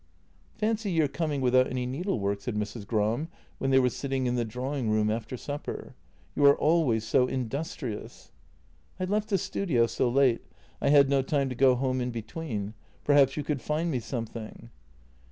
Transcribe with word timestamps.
"Fancy 0.59 0.91
your 0.91 1.07
coming 1.07 1.41
without 1.41 1.67
any 1.67 1.85
needlework," 1.85 2.41
said 2.41 2.55
Mrs. 2.55 2.87
Gram, 2.87 3.27
when 3.59 3.69
they 3.69 3.77
were 3.77 3.87
sitting 3.91 4.25
in 4.25 4.33
the 4.33 4.43
drawing 4.43 4.89
room 4.89 5.11
after 5.11 5.37
supper. 5.37 5.93
"You 6.35 6.43
are 6.47 6.57
always 6.57 7.03
so 7.05 7.27
industrious."" 7.27 8.31
I 8.99 9.03
left 9.03 9.29
the 9.29 9.37
studio 9.37 9.85
so 9.85 10.09
late, 10.09 10.41
I 10.81 10.89
had 10.89 11.07
no 11.07 11.21
time 11.21 11.49
to 11.49 11.55
go 11.55 11.75
home 11.75 12.01
in 12.01 12.09
be 12.09 12.23
tween. 12.23 12.73
Perhaps 13.03 13.37
you 13.37 13.43
could 13.43 13.61
find 13.61 13.91
me 13.91 13.99
something?" 13.99 14.71